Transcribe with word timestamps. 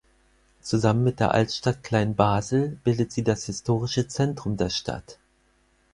Zusammen 0.63 1.03
mit 1.03 1.19
der 1.19 1.31
Altstadt 1.31 1.83
Kleinbasel 1.83 2.79
bildet 2.83 3.11
sie 3.11 3.23
das 3.23 3.45
historische 3.45 4.07
Zentrum 4.07 4.57
der 4.57 4.71
Stadt. 4.71 5.19